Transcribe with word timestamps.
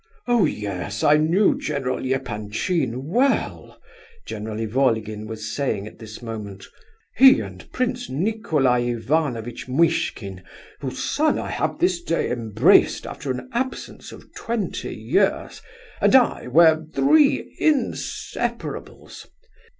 "Oh 0.27 0.45
yes, 0.45 1.03
I 1.03 1.17
knew 1.17 1.55
General 1.59 1.99
Epanchin 2.11 3.03
well," 3.05 3.79
General 4.25 4.59
Ivolgin 4.61 5.27
was 5.27 5.53
saying 5.53 5.85
at 5.85 5.99
this 5.99 6.23
moment; 6.23 6.65
"he 7.17 7.39
and 7.39 7.71
Prince 7.71 8.09
Nicolai 8.09 8.79
Ivanovitch 8.79 9.67
Muishkin—whose 9.67 10.97
son 11.03 11.37
I 11.37 11.51
have 11.51 11.77
this 11.77 12.01
day 12.01 12.31
embraced 12.31 13.05
after 13.05 13.29
an 13.29 13.47
absence 13.53 14.11
of 14.11 14.33
twenty 14.33 14.95
years—and 14.95 16.15
I, 16.15 16.47
were 16.47 16.83
three 16.95 17.55
inseparables. 17.61 19.27